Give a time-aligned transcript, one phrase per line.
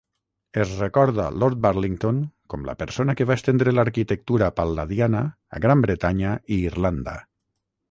[0.61, 2.21] Es recorda Lord Burlington
[2.53, 5.23] com la persona que va estendre l'arquitectura pal·ladiana
[5.59, 7.17] a Gran Bretanya i Irlanda.